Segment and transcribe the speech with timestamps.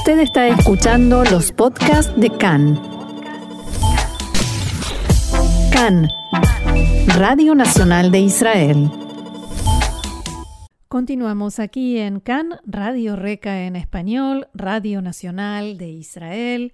[0.00, 2.80] Usted está escuchando los podcasts de CAN.
[5.70, 6.08] CAN,
[7.18, 8.90] Radio Nacional de Israel.
[10.88, 16.72] Continuamos aquí en CAN, Radio Reca en español, Radio Nacional de Israel.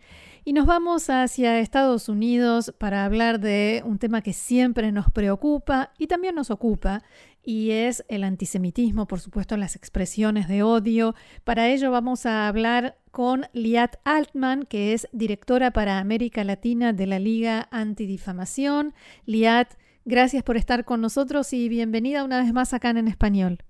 [0.48, 5.92] Y nos vamos hacia Estados Unidos para hablar de un tema que siempre nos preocupa
[5.98, 7.02] y también nos ocupa,
[7.42, 11.16] y es el antisemitismo, por supuesto, las expresiones de odio.
[11.42, 17.06] Para ello vamos a hablar con Liat Altman, que es directora para América Latina de
[17.08, 18.94] la Liga Antidifamación.
[19.24, 23.64] Liat, gracias por estar con nosotros y bienvenida una vez más acá en español.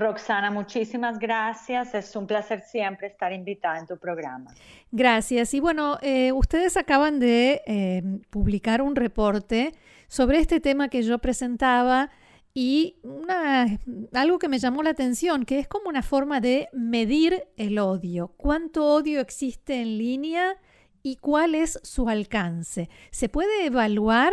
[0.00, 1.94] Roxana, muchísimas gracias.
[1.94, 4.52] Es un placer siempre estar invitada en tu programa.
[4.90, 5.54] Gracias.
[5.54, 9.72] Y bueno, eh, ustedes acaban de eh, publicar un reporte
[10.08, 12.10] sobre este tema que yo presentaba
[12.52, 13.78] y una,
[14.12, 18.32] algo que me llamó la atención, que es como una forma de medir el odio.
[18.36, 20.56] ¿Cuánto odio existe en línea
[21.02, 22.88] y cuál es su alcance?
[23.10, 24.32] ¿Se puede evaluar?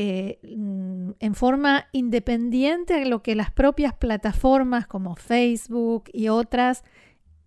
[0.00, 6.84] Eh, mm, en forma independiente a lo que las propias plataformas como Facebook y otras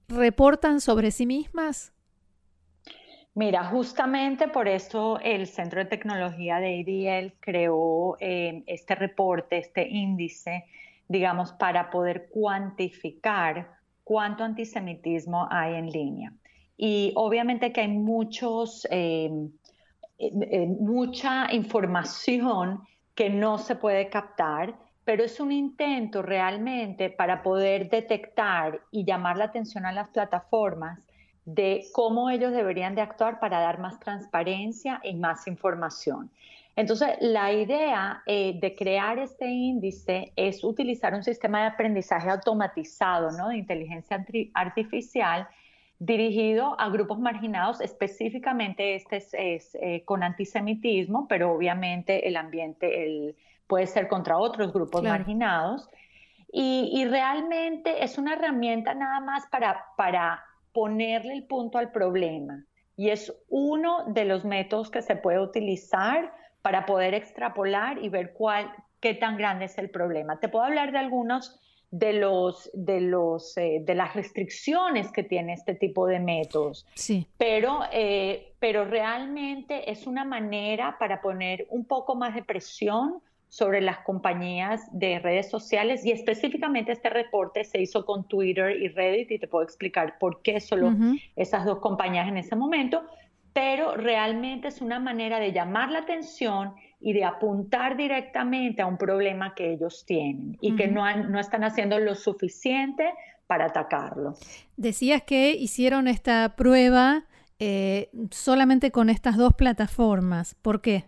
[0.09, 1.93] reportan sobre sí mismas?
[3.35, 9.87] Mira, justamente por eso el Centro de Tecnología de ADL creó eh, este reporte, este
[9.87, 10.65] índice,
[11.07, 16.33] digamos, para poder cuantificar cuánto antisemitismo hay en línea.
[16.75, 19.31] Y obviamente que hay muchos eh,
[20.79, 22.81] mucha información
[23.15, 29.37] que no se puede captar, pero es un intento realmente para poder detectar y llamar
[29.37, 30.99] la atención a las plataformas
[31.45, 36.29] de cómo ellos deberían de actuar para dar más transparencia y más información.
[36.75, 43.31] Entonces, la idea eh, de crear este índice es utilizar un sistema de aprendizaje automatizado,
[43.31, 43.49] ¿no?
[43.49, 45.47] De inteligencia artificial
[46.01, 53.35] dirigido a grupos marginados, específicamente este es, eh, con antisemitismo, pero obviamente el ambiente
[53.67, 55.87] puede ser contra otros grupos marginados.
[56.51, 60.43] Y, realmente es una herramienta nada más para, para
[60.73, 62.65] ponerle el punto al problema.
[62.97, 66.33] Y es uno de los métodos que se puede utilizar
[66.63, 70.39] para poder extrapolar y ver cuál, qué tan grande es el problema.
[70.39, 75.53] Te puedo hablar de algunos de, los, de, los, eh, de las restricciones que tiene
[75.53, 76.87] este tipo de métodos.
[76.95, 77.27] Sí.
[77.37, 83.81] Pero, eh, pero realmente es una manera para poner un poco más de presión sobre
[83.81, 89.29] las compañías de redes sociales y específicamente este reporte se hizo con Twitter y Reddit
[89.29, 90.93] y te puedo explicar por qué solo
[91.35, 93.03] esas dos compañías en ese momento,
[93.53, 98.97] pero realmente es una manera de llamar la atención y de apuntar directamente a un
[98.97, 103.11] problema que ellos tienen y que no, no están haciendo lo suficiente
[103.47, 104.35] para atacarlo.
[104.77, 107.25] Decías que hicieron esta prueba
[107.59, 110.55] eh, solamente con estas dos plataformas.
[110.61, 111.03] ¿Por qué?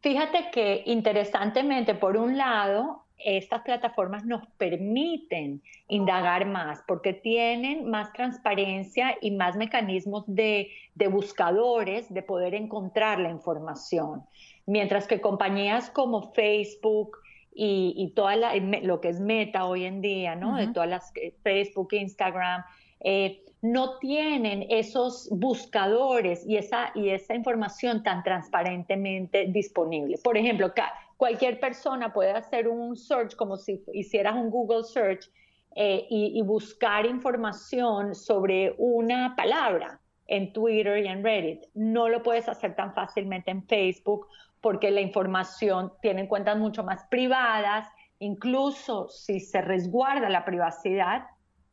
[0.00, 8.12] Fíjate que interesantemente, por un lado, estas plataformas nos permiten indagar más porque tienen más
[8.12, 10.70] transparencia y más mecanismos de,
[11.10, 14.24] buscadores de poder encontrar la información.
[14.66, 17.18] Mientras que compañías como Facebook
[17.54, 18.36] y, y toda
[18.82, 20.56] lo que es Meta hoy en día, ¿no?
[20.56, 22.64] De todas las Facebook, Instagram,
[23.00, 30.18] eh, no tienen esos buscadores y esa, y esa información tan transparentemente disponible.
[30.22, 30.74] Por ejemplo,
[31.16, 35.30] cualquier persona puede hacer un search como si hicieras un Google search
[35.76, 41.62] eh, y, buscar información sobre una palabra en Twitter y en Reddit.
[41.74, 44.28] No lo puedes hacer tan fácilmente en Facebook
[44.60, 47.88] porque la información tiene cuentas mucho más privadas.
[48.20, 51.24] Incluso si se resguarda la privacidad,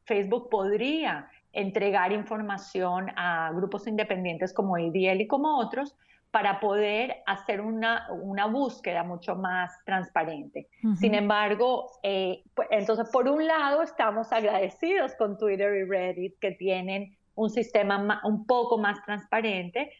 [0.06, 5.96] Facebook podría entregar información a grupos independientes como IDL y como otros
[6.32, 10.70] para poder hacer una, una búsqueda mucho más transparente.
[10.98, 16.52] Sin embargo, eh, pues, entonces, por un lado, estamos agradecidos con Twitter y Reddit que
[16.52, 19.92] tienen un sistema un poco más transparente,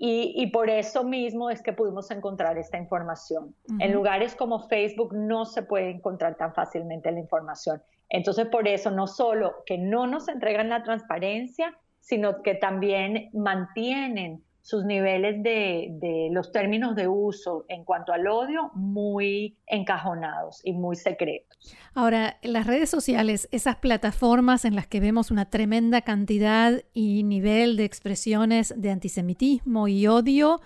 [0.00, 3.52] y, y, por eso mismo es que pudimos encontrar esta información.
[3.80, 7.82] En lugares como Facebook no se puede encontrar tan fácilmente la información.
[8.08, 14.44] Entonces, por eso no solo que no nos entregan la transparencia, sino que también mantienen
[14.68, 20.94] sus niveles de, los términos de uso en cuanto al odio muy encajonados y muy
[20.94, 21.74] secretos.
[21.94, 27.78] Ahora, las redes sociales, esas plataformas en las que vemos una tremenda cantidad y nivel
[27.78, 30.60] de expresiones de antisemitismo y odio,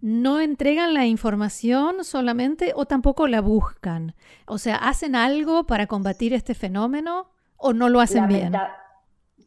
[0.00, 4.14] no entregan la información solamente o tampoco la buscan.
[4.46, 7.28] O sea, ¿hacen algo para combatir este fenómeno
[7.58, 8.54] o no lo hacen bien?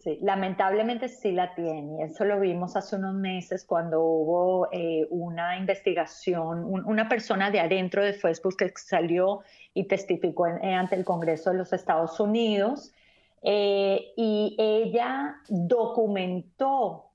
[0.06, 2.04] Sí, lamentablemente sí la tiene.
[2.04, 8.04] Eso lo vimos hace unos meses cuando hubo eh, una investigación, una persona de adentro
[8.04, 9.42] de Facebook que salió
[9.74, 12.94] y testificó eh, ante el Congreso de los Estados Unidos
[13.42, 17.10] eh, y ella documentó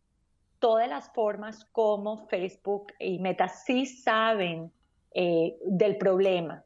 [0.59, 4.73] todas las formas como Facebook y Meta sí saben
[5.13, 6.65] del problema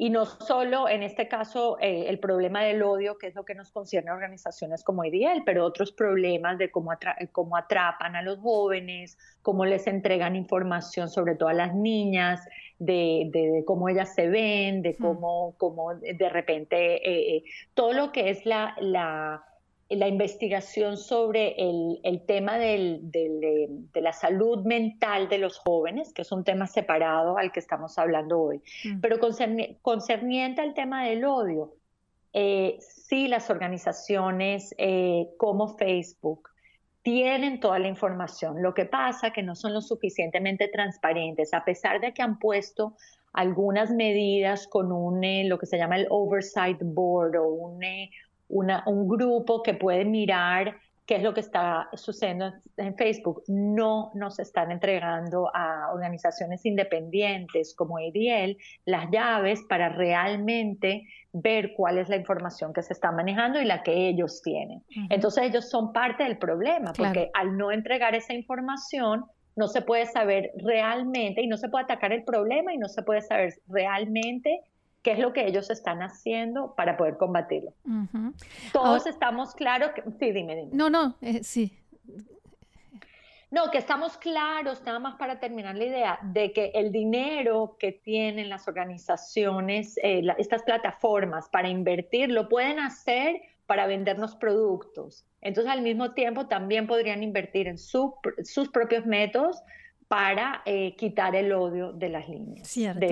[0.00, 3.54] y no solo en este caso eh, el problema del odio, que es lo que
[3.54, 6.92] nos concierne a organizaciones como IDL, pero otros problemas de cómo,
[7.32, 12.40] cómo atrapan a los jóvenes, cómo les entregan información, sobre todo a las niñas,
[12.78, 17.44] de, cómo ellas se ven, de cómo, cómo de repente eh, eh,
[17.74, 19.44] todo lo que es la, la
[19.90, 23.00] la investigación sobre el, tema de
[23.94, 28.40] la salud mental de los jóvenes, que es un tema separado al que estamos hablando
[28.40, 28.62] hoy.
[28.84, 29.00] Mm.
[29.00, 29.18] Pero
[29.82, 31.74] concerniente al tema del odio,
[32.32, 36.48] eh, sí las organizaciones eh, como Facebook
[37.02, 38.62] tienen toda la información.
[38.62, 42.94] Lo que pasa que no son lo suficientemente transparentes, a pesar de que han puesto
[43.32, 47.80] algunas medidas con un, eh, lo que se llama el Oversight Board o un,
[48.50, 50.76] un grupo que puede mirar
[51.06, 53.42] qué es lo que está sucediendo en Facebook.
[53.48, 61.98] No nos están entregando a organizaciones independientes como ADL las llaves para realmente ver cuál
[61.98, 64.84] es la información que se está manejando y la que ellos tienen.
[65.08, 69.24] Entonces ellos son parte del problema, porque al no entregar esa información,
[69.56, 73.02] no se puede saber realmente y no se puede atacar el problema y no se
[73.02, 74.60] puede saber realmente
[75.02, 77.72] qué es lo que ellos están haciendo para poder combatirlo.
[78.72, 80.02] Todos estamos claros que...
[80.18, 80.70] Sí, dime, dime.
[80.72, 81.76] No, no, eh, sí.
[83.50, 87.90] No, que estamos claros, nada más para terminar la idea, de que el dinero que
[87.90, 95.24] tienen las organizaciones, eh, estas plataformas para invertir, lo pueden hacer para vendernos productos.
[95.40, 99.62] Entonces, al mismo tiempo, también podrían invertir en sus propios métodos
[100.10, 102.66] para eh, quitar el odio de las líneas.
[102.66, 103.06] Cierto.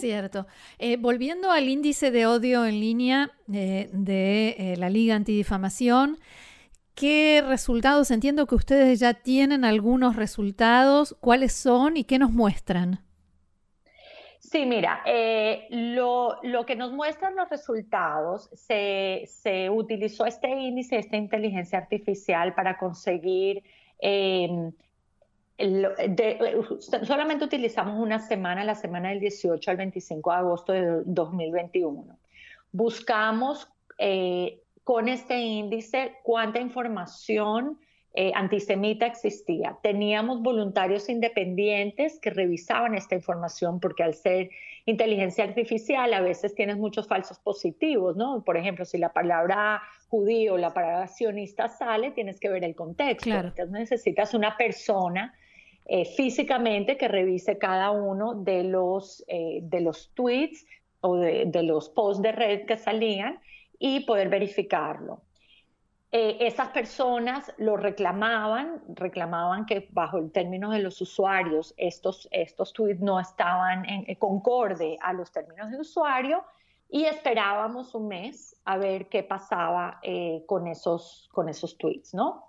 [0.00, 0.46] Cierto.
[0.78, 6.16] Eh, volviendo al índice de odio en línea eh, de la Liga Antidifamación,
[6.94, 8.10] ¿qué resultados?
[8.10, 11.14] Entiendo que ustedes ya tienen algunos resultados.
[11.20, 13.00] ¿Cuáles son y qué nos muestran?
[14.40, 15.02] Sí, mira,
[15.68, 22.54] lo, lo, que nos muestran los resultados, se, se utilizó este índice, esta inteligencia artificial
[22.54, 23.62] para conseguir
[27.02, 32.18] solamente utilizamos una semana, la semana del 18 al 25 de agosto de 2021.
[32.72, 33.68] Buscamos
[33.98, 37.78] eh, con este índice cuánta información
[38.18, 39.76] eh, antisemita existía.
[39.82, 44.50] Teníamos voluntarios independientes que revisaban esta información porque al ser
[44.86, 48.42] inteligencia artificial a veces tienes muchos falsos positivos, ¿no?
[48.44, 52.74] Por ejemplo, si la palabra judío o la palabra sionista sale, tienes que ver el
[52.74, 53.28] contexto.
[53.28, 55.34] Entonces necesitas una persona
[55.88, 60.66] eh, físicamente que revise cada uno de los, eh, de los tweets
[61.00, 63.38] o de, los posts de red que salían
[63.78, 65.22] y poder verificarlo.
[66.10, 72.72] Eh, esas personas lo reclamaban, reclamaban que bajo el término de los usuarios estos, estos
[72.72, 76.42] tweets no estaban en, concorde a los términos de usuario
[76.88, 80.00] y esperábamos un mes a ver qué pasaba
[80.46, 82.45] con, esos, con esos tweets, ¿no?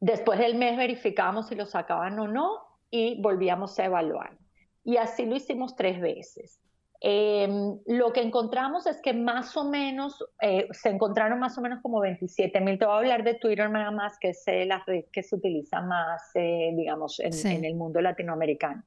[0.00, 4.36] Después del mes verificábamos si lo sacaban o no y volvíamos a evaluar.
[4.82, 6.58] Y así lo hicimos tres veces.
[7.02, 11.80] Em, lo que encontramos es que más o menos, eh, se encontraron más o menos
[11.82, 12.78] como 27 mil.
[12.78, 15.80] Te voy a hablar de Twitter nada más, que es la red que se utiliza
[15.80, 18.82] más, eh, digamos, en, el mundo latinoamericano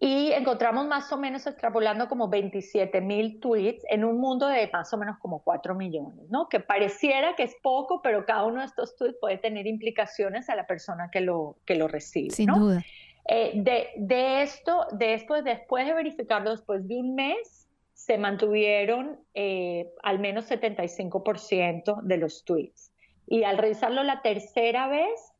[0.00, 4.92] y encontramos más o menos extrapolando como 27 mil tweets en un mundo de más
[4.92, 6.48] o menos como 4 millones, ¿no?
[6.48, 10.54] Que pareciera que es poco, pero cada uno de estos tweets puede tener implicaciones a
[10.54, 12.30] la persona que lo, que lo recibe.
[12.30, 12.84] Sin duda.
[13.28, 19.18] Eh, de, de, esto, de esto, después de verificarlo, después de un mes, se mantuvieron
[19.34, 22.92] eh, al menos 75% de los tweets.
[23.26, 25.34] Y al revisarlo la tercera vez,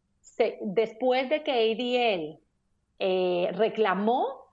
[0.63, 2.41] después de que ADL
[2.99, 4.48] eh, reclamó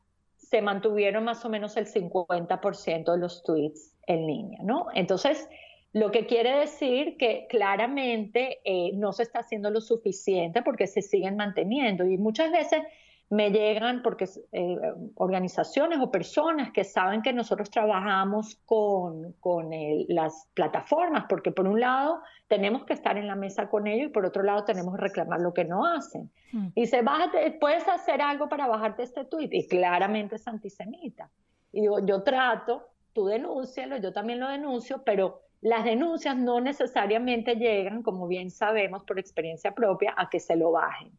[0.55, 4.88] se mantuvieron más o menos el 50% de los tweets en línea, ¿no?
[4.93, 5.50] Entonces,
[5.91, 11.01] lo que quiere decir que claramente eh, no se está haciendo lo suficiente porque se
[11.01, 12.83] siguen manteniendo y muchas veces
[13.29, 14.77] me llegan porque eh,
[15.15, 19.70] organizaciones o personas que saben que nosotros trabajamos con, con
[20.08, 24.13] las plataformas, porque por un lado tenemos que estar en la mesa con ellos y
[24.13, 26.32] por otro lado tenemos que reclamar lo que no hacen.
[26.51, 26.67] Mm.
[26.75, 31.29] Y dice, bájate, puedes hacer algo para bajarte este tweet y claramente es antisemita.
[31.72, 37.55] Y digo, yo trato, tú denúncialo, yo también lo denuncio, pero las denuncias no necesariamente
[37.55, 41.12] llegan, como bien sabemos por experiencia propia, a que se lo bajen.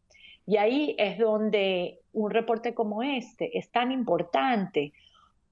[0.47, 4.93] Y ahí es donde un reporte como este es tan importante,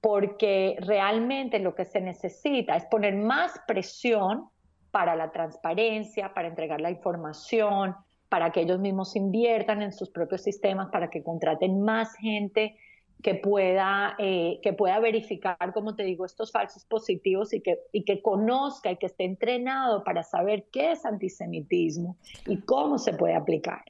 [0.00, 4.48] porque realmente lo que se necesita es poner más presión
[4.90, 7.94] para la transparencia, para entregar la información,
[8.30, 12.78] para que ellos mismos inviertan en sus propios sistemas, para que contraten más gente
[13.22, 18.04] que pueda, eh, que pueda verificar, como te digo, estos falsos positivos y que, y
[18.04, 23.34] que conozca y que esté entrenado para saber qué es antisemitismo y cómo se puede
[23.34, 23.84] aplicar.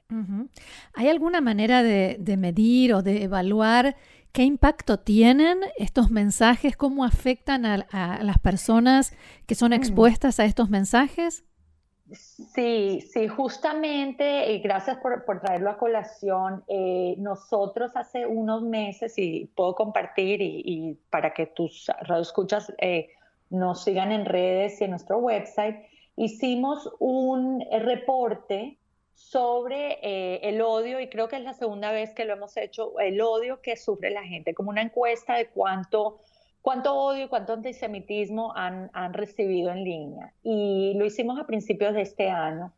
[0.93, 3.95] ¿Hay alguna manera de, medir o de evaluar
[4.31, 9.13] qué impacto tienen estos mensajes, cómo afectan a las personas
[9.45, 9.73] que son mm.
[9.73, 11.43] expuestas a estos mensajes?
[12.11, 16.63] Sí, sí, justamente, y gracias por, traerlo a colación.
[16.69, 23.09] Eh, nosotros hace unos meses, y puedo compartir, y, para que tus radioescuchas eh,
[23.49, 25.75] nos sigan en redes y en nuestro website,
[26.15, 28.77] hicimos un reporte
[29.13, 32.97] sobre eh, el odio, y creo que es la segunda vez que lo hemos hecho,
[32.99, 36.21] el odio que sufre la gente, como una encuesta de cuánto
[36.67, 40.33] cuánto odio y cuánto antisemitismo han, han recibido en línea.
[40.43, 42.73] Y lo hicimos a principios de este año.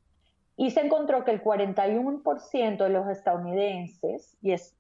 [0.55, 4.75] Y se encontró que el 41% de los estadounidenses, y es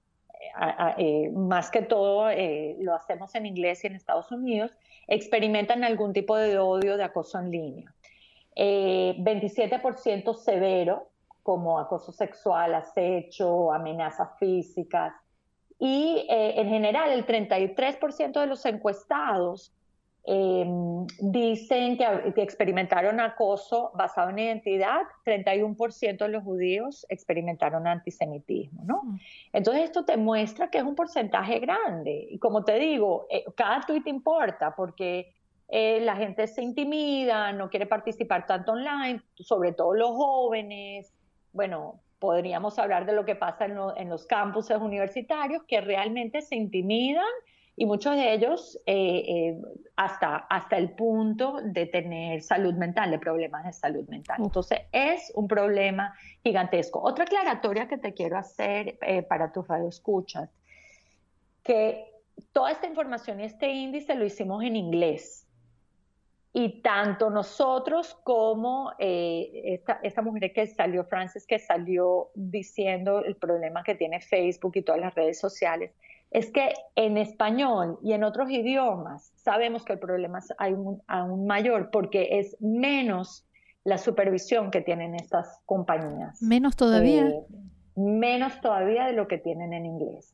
[0.99, 4.69] eh, más que todo eh, lo hacemos en inglés y en Estados Unidos,
[5.07, 7.91] experimentan algún tipo de odio, de acoso en línea.
[8.55, 11.09] 27% eh, severo,
[11.41, 15.13] como acoso sexual, acecho, amenazas físicas,
[15.79, 19.71] y eh, en general el 33% de los encuestados
[20.25, 29.03] em, dicen que, experimentaron acoso basado en identidad, 31% de los judíos experimentaron antisemitismo, ¿no?
[29.03, 29.19] Mm.
[29.53, 33.79] Entonces esto te muestra que es un porcentaje grande y como te digo, eh, cada
[33.81, 35.33] tweet importa porque
[35.69, 41.13] eh, la gente se intimida, no quiere participar tanto online, sobre todo los jóvenes,
[41.53, 47.25] bueno, podríamos hablar de lo que pasa en, los campuses universitarios, que realmente se intimidan
[47.75, 49.61] y muchos de ellos eh, eh,
[49.95, 54.37] hasta, hasta el punto de tener salud mental, de problemas de salud mental.
[54.39, 57.01] Entonces es un problema gigantesco.
[57.01, 60.49] Otra aclaratoria que te quiero hacer eh, para tus radioescuchas,
[61.63, 62.05] que
[62.51, 65.47] toda esta información y este índice lo hicimos en inglés.
[66.51, 73.83] Y tanto nosotros como eh, esta, mujer que salió, Frances, que salió diciendo el problema
[73.83, 75.91] que tiene Facebook y todas las redes sociales,
[76.31, 81.45] es que en español y en otros idiomas sabemos que el problema es aún, aún
[81.45, 83.45] mayor porque es menos
[83.83, 86.41] la supervisión que tienen estas compañías.
[86.41, 87.27] Menos todavía.
[87.27, 87.45] Eh,
[87.95, 90.33] menos todavía de lo que tienen en inglés.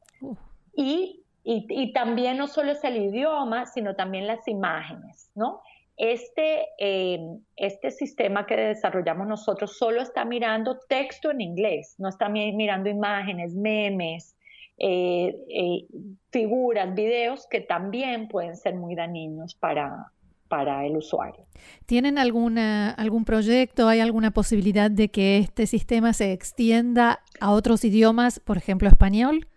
[0.76, 5.62] Y, y, y, también no solo es el idioma, sino también las imágenes, ¿no?
[5.98, 12.28] Este, em, este sistema que desarrollamos nosotros solo está mirando texto en inglés, no está
[12.28, 14.36] mirando imágenes, memes,
[14.78, 15.86] eh, eh,
[16.32, 20.12] figuras, videos que también pueden ser muy dañinos para,
[20.50, 21.46] para el usuario.
[21.86, 27.86] ¿Tienen alguna, algún proyecto, hay alguna posibilidad de que este sistema se extienda a otros
[27.86, 29.48] idiomas, por ejemplo español?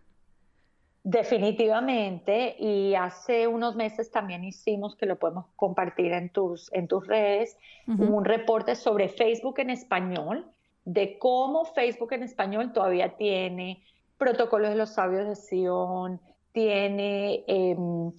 [1.04, 7.06] Definitivamente, y hace unos meses también hicimos, que lo podemos compartir en tus, en tus
[7.06, 10.44] redes, un reporte sobre Facebook en español,
[10.84, 13.82] de cómo Facebook en español todavía tiene
[14.18, 16.20] protocolos de los sabios de Sion,
[16.52, 18.12] tiene em,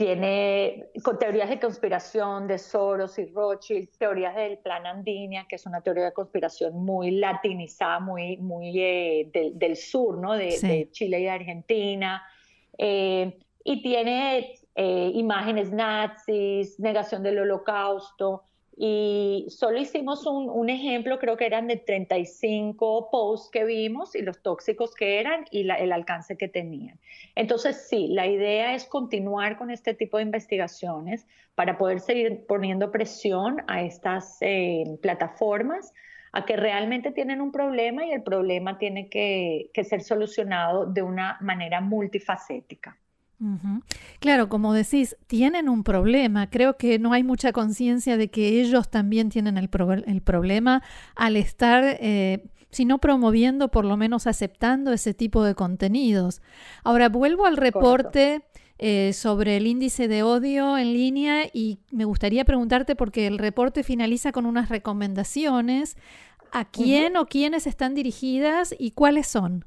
[0.00, 5.66] tiene con teorías de conspiración de Soros y Rothschild, teorías del plan Andinia, que es
[5.66, 10.32] una teoría de conspiración muy latinizada, muy, muy eh, del, sur, ¿no?
[10.32, 12.22] De, Chile y de Argentina.
[12.78, 18.44] Eh, y tiene eh, imágenes nazis, negación del holocausto
[18.82, 24.40] y solo hicimos un, ejemplo, creo que eran de 35 posts que vimos y los
[24.42, 26.98] tóxicos que eran y el alcance que tenían.
[27.34, 32.90] Entonces, sí, la idea es continuar con este tipo de investigaciones para poder seguir poniendo
[32.90, 35.92] presión a estas eh, plataformas
[36.32, 41.36] a que realmente tienen un problema y el problema tiene que ser solucionado de una
[41.42, 42.96] manera multifacética.
[44.18, 46.50] Claro, como decís, tienen un problema.
[46.50, 49.70] Creo que no hay mucha conciencia de que ellos también tienen el,
[50.22, 50.82] problema
[51.16, 56.42] al estar, eh, si no promoviendo, por lo menos aceptando ese tipo de contenidos.
[56.84, 58.42] Ahora, vuelvo al reporte.
[58.82, 63.82] Eh, sobre el índice de odio en línea y me gustaría preguntarte porque el reporte
[63.82, 65.98] finaliza con unas recomendaciones.
[66.50, 69.66] ¿A quién o quiénes están dirigidas y cuáles son?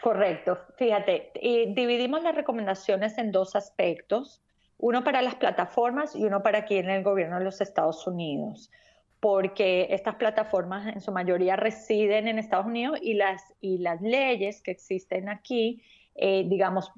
[0.00, 4.42] Correcto, fíjate, y dividimos las recomendaciones en dos aspectos.
[4.80, 8.70] uno para las plataformas y uno para aquí en el gobierno de los Estados Unidos,
[9.18, 14.62] porque estas plataformas en su mayoría residen en Estados Unidos y las, y las leyes
[14.62, 15.82] que existen aquí,
[16.14, 16.92] eh, digamos,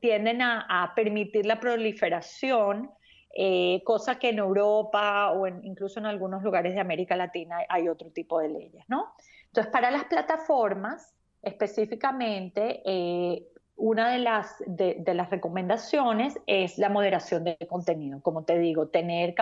[0.00, 2.88] tienden a, permitir la proliferación,
[3.34, 8.10] eh, cosa que en Europa o incluso en algunos lugares de América Latina hay otro
[8.10, 9.12] tipo de leyes, ¿no?
[9.46, 13.46] Entonces, para las plataformas, específicamente, eh,
[13.78, 18.20] una de las, de, las recomendaciones es la moderación de contenido.
[18.22, 19.34] Como te digo, tener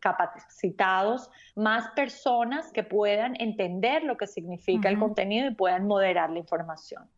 [0.00, 6.40] capacitados más personas que puedan entender lo que significa el contenido y puedan moderar la
[6.40, 7.08] información.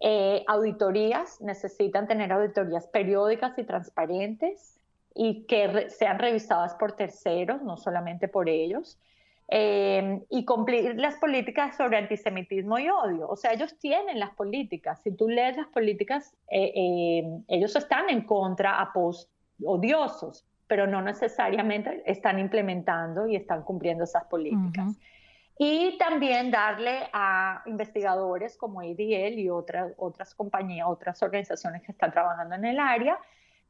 [0.00, 4.80] Eh, auditorías, necesitan tener auditorías periódicas y transparentes
[5.14, 8.98] y que sean revisadas por terceros, no solamente por ellos.
[9.48, 13.28] Em, y cumplir las políticas sobre antisemitismo y odio.
[13.28, 15.00] O sea, ellos tienen las políticas.
[15.04, 19.30] Si tú lees las políticas, eh, em, ellos están en contra a post
[19.64, 24.98] odiosos, pero no necesariamente están implementando y están cumpliendo esas políticas.
[25.56, 32.10] Y también darle a investigadores como ADL y otras, otras compañías, otras organizaciones que están
[32.10, 33.16] trabajando en el área,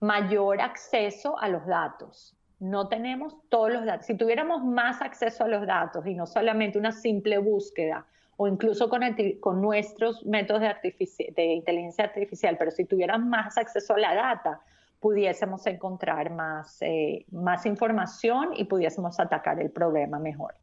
[0.00, 4.06] mayor acceso a los datos no tenemos todos los datos.
[4.06, 8.88] Si tuviéramos más acceso a los datos y no solamente una simple búsqueda, o incluso
[8.88, 9.02] con,
[9.40, 10.94] con nuestros métodos de,
[11.34, 14.60] de, inteligencia artificial, pero si tuviéramos más acceso a la data,
[15.00, 20.54] pudiésemos encontrar más, eh, más información y pudiésemos atacar el problema mejor.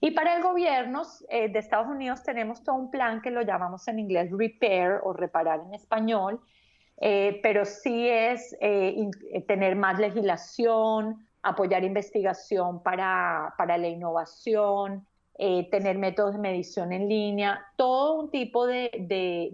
[0.00, 3.86] Y para el gobierno eh, de Estados Unidos tenemos todo un plan que lo llamamos
[3.88, 6.40] en inglés repair o reparar en español,
[6.98, 8.56] eh, pero sí es
[9.46, 15.06] tener más legislación, apoyar investigación para, para la innovación,
[15.38, 19.50] eh, tener métodos de medición en línea, todo un tipo de, de,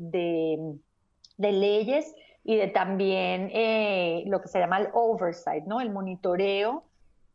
[1.36, 5.80] de, leyes y de también eh, lo que se llama el oversight, ¿no?
[5.80, 6.84] el monitoreo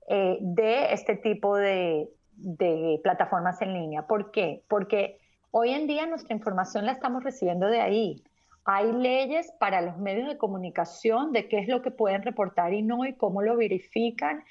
[0.07, 4.07] eh, de este tipo de, de plataformas en línea.
[4.07, 4.63] ¿Por qué?
[4.69, 5.19] Porque
[5.51, 8.23] hoy en día nuestra información la estamos recibiendo de ahí.
[8.65, 12.81] Hay leyes para los medios de comunicación de qué es lo que pueden reportar y
[12.81, 14.43] no y cómo lo verifican.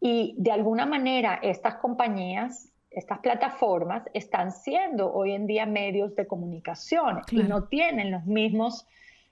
[0.00, 6.26] Y de alguna manera estas compañías, estas plataformas están siendo hoy en día medios de
[6.26, 8.86] comunicación y no tienen los mismos,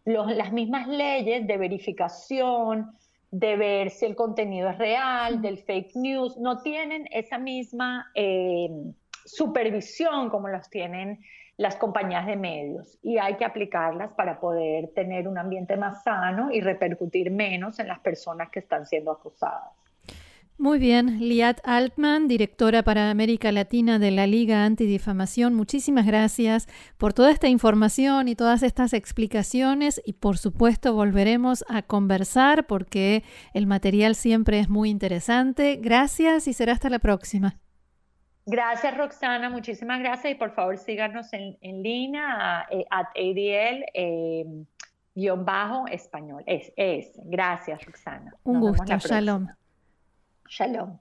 [0.07, 2.90] las mismas leyes de verificación,
[3.31, 8.71] de ver si el contenido es real, del fake news, no tienen esa misma eh,
[9.25, 11.21] supervisión como los tienen
[11.62, 16.51] las compañías de medios y hay que aplicarlas para poder tener un ambiente más sano
[16.51, 19.70] y repercutir menos en las personas que están siendo acusadas.
[20.59, 27.14] Muy bien, Liat Altman, directora para América Latina de la Liga Antidifamación, muchísimas gracias por
[27.14, 33.22] toda esta información y todas estas explicaciones y por supuesto volveremos a conversar porque
[33.55, 35.79] el material siempre es muy interesante.
[35.81, 37.57] Gracias y será hasta la próxima.
[38.47, 39.49] Gracias, Roxana.
[39.51, 40.33] Muchísimas gracias.
[40.33, 43.85] Y por favor, síganos en, línea eh, at ADL.
[43.95, 44.65] Eh,
[45.15, 46.43] guion bajo español.
[46.47, 47.13] Es, es.
[47.25, 48.35] Gracias, Roxana.
[48.45, 48.97] Un gusto.
[48.99, 49.49] Shalom.
[50.49, 50.99] Shalom.